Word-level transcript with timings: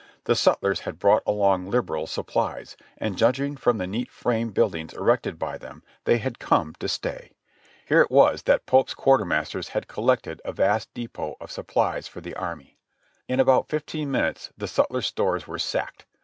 The 0.23 0.33
sutlers 0.35 0.79
had 0.79 0.97
brought 0.97 1.21
along 1.27 1.69
liberal 1.69 2.07
supplies, 2.07 2.75
and 2.97 3.19
judging 3.19 3.55
from 3.55 3.77
the 3.77 3.85
neat 3.85 4.09
frame 4.09 4.49
buildings 4.49 4.93
erected 4.95 5.37
by 5.37 5.59
them, 5.59 5.83
they 6.05 6.17
had 6.17 6.39
come 6.39 6.73
to 6.79 6.87
stay. 6.89 7.33
Here 7.85 8.01
it 8.01 8.09
was 8.09 8.41
234 8.41 8.41
JOHNNY 8.41 8.41
REB 8.41 8.41
AND 8.41 8.41
BILI^Y 8.41 8.41
YANK 8.41 8.45
that 8.45 8.65
Pope's 8.65 8.93
quartermasters 9.61 9.67
had 9.75 9.87
collected 9.87 10.41
a 10.43 10.51
vast 10.51 10.91
depot 10.95 11.37
of 11.39 11.51
supplies 11.51 12.07
for 12.07 12.19
the 12.19 12.33
army. 12.33 12.79
In 13.27 13.39
about 13.39 13.69
fifteen 13.69 14.09
minutes 14.09 14.51
the 14.57 14.67
sutler 14.67 15.03
stores 15.03 15.45
were 15.45 15.59
sacked. 15.59 16.07